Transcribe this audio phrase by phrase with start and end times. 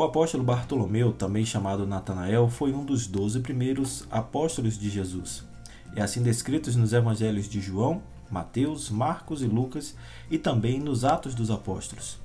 [0.00, 5.44] O apóstolo Bartolomeu, também chamado Natanael, foi um dos doze primeiros apóstolos de Jesus.
[5.94, 9.94] É assim descritos nos evangelhos de João, Mateus, Marcos e Lucas
[10.30, 12.18] e também nos Atos dos Apóstolos.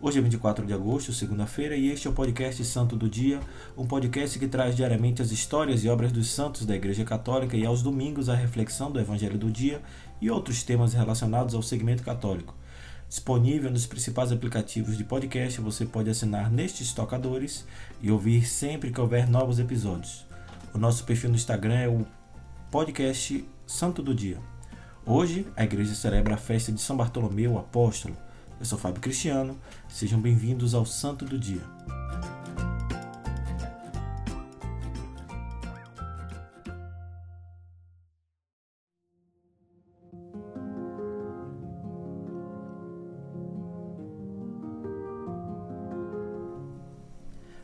[0.00, 3.40] Hoje é 24 de agosto, segunda-feira, e este é o podcast Santo do Dia,
[3.76, 7.66] um podcast que traz diariamente as histórias e obras dos santos da Igreja Católica e
[7.66, 9.82] aos domingos a reflexão do Evangelho do Dia
[10.20, 12.54] e outros temas relacionados ao segmento católico.
[13.08, 17.66] Disponível nos principais aplicativos de podcast, você pode assinar nestes tocadores
[18.02, 20.26] e ouvir sempre que houver novos episódios.
[20.74, 22.06] O nosso perfil no Instagram é o
[22.70, 24.38] podcast Santo do Dia.
[25.06, 28.14] Hoje, a igreja celebra a festa de São Bartolomeu Apóstolo.
[28.60, 31.62] Eu sou Fábio Cristiano, sejam bem-vindos ao Santo do Dia.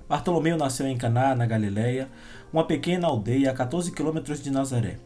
[0.08, 2.10] Bartolomeu nasceu em Caná, na Galileia,
[2.52, 4.98] uma pequena aldeia a 14 quilômetros de Nazaré.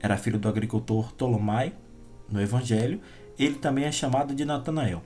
[0.00, 1.74] Era filho do agricultor Tolomai.
[2.30, 3.00] No Evangelho,
[3.38, 5.02] ele também é chamado de Natanael.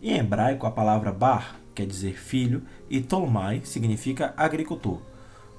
[0.00, 5.00] Em hebraico, a palavra bar quer dizer filho e Tolomai significa agricultor.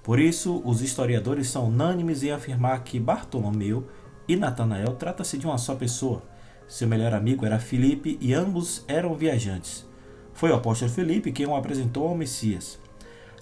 [0.04, 3.88] Por isso, os historiadores são unânimes em afirmar que Bartolomeu
[4.28, 6.22] e Natanael trata-se de uma só pessoa.
[6.68, 9.86] Seu melhor amigo era Filipe e ambos eram viajantes.
[10.34, 12.83] Foi o apóstolo Filipe quem o apresentou ao Messias.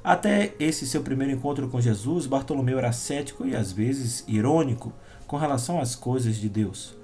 [0.03, 4.91] Até esse seu primeiro encontro com Jesus, Bartolomeu era cético e às vezes irônico
[5.27, 6.95] com relação às coisas de Deus.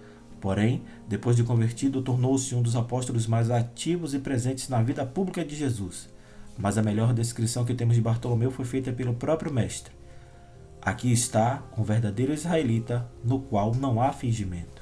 [0.42, 5.46] Porém, depois de convertido, tornou-se um dos apóstolos mais ativos e presentes na vida pública
[5.46, 6.10] de Jesus.
[6.58, 9.94] Mas a melhor descrição que temos de Bartolomeu foi feita pelo próprio Mestre.
[10.82, 14.77] Aqui está um verdadeiro israelita no qual não há fingimento.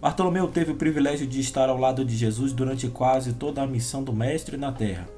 [0.00, 4.04] Bartolomeu teve o privilégio de estar ao lado de Jesus durante quase toda a missão
[4.04, 5.08] do Mestre na terra.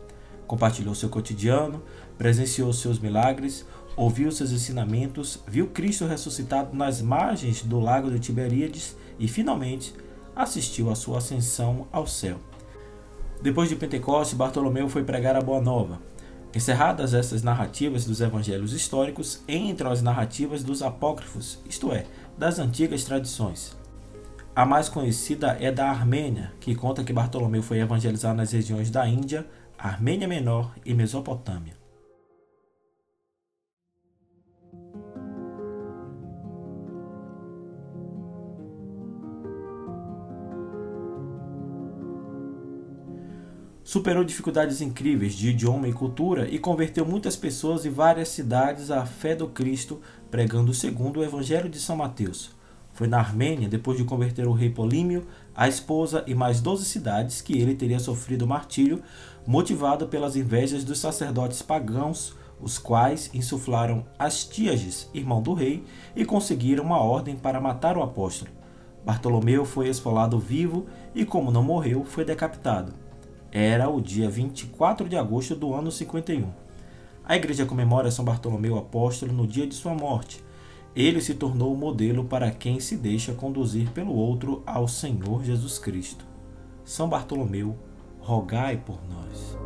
[0.46, 1.82] Compartilhou seu cotidiano,
[2.16, 3.66] presenciou seus milagres,
[3.96, 9.92] ouviu seus ensinamentos, viu Cristo ressuscitado nas margens do lago de Tiberíades e, finalmente,
[10.34, 12.38] assistiu à sua ascensão ao céu.
[13.42, 16.00] Depois de Pentecoste, Bartolomeu foi pregar a Boa Nova.
[16.54, 22.06] Encerradas essas narrativas dos evangelhos históricos, entram as narrativas dos apócrifos, isto é,
[22.38, 23.77] das antigas tradições.
[24.58, 29.06] A mais conhecida é da Armênia, que conta que Bartolomeu foi evangelizar nas regiões da
[29.06, 29.46] Índia,
[29.78, 31.74] Armênia Menor e Mesopotâmia.
[43.84, 49.06] Superou dificuldades incríveis de idioma e cultura e converteu muitas pessoas em várias cidades à
[49.06, 52.57] fé do Cristo, pregando segundo o Evangelho de São Mateus.
[52.98, 57.40] Foi na Armênia, depois de converter o rei Polímio, a esposa e mais doze cidades,
[57.40, 59.00] que ele teria sofrido martírio,
[59.46, 65.84] motivado pelas invejas dos sacerdotes pagãos, os quais insuflaram Astíages, irmão do rei,
[66.16, 68.50] e conseguiram uma ordem para matar o apóstolo.
[69.06, 72.92] Bartolomeu foi esfolado vivo e, como não morreu, foi decapitado.
[73.52, 76.48] Era o dia 24 de agosto do ano 51.
[77.24, 80.42] A igreja comemora São Bartolomeu apóstolo no dia de sua morte,
[81.00, 85.78] ele se tornou o modelo para quem se deixa conduzir pelo outro ao Senhor Jesus
[85.78, 86.24] Cristo.
[86.84, 87.76] São Bartolomeu,
[88.18, 89.56] rogai por nós.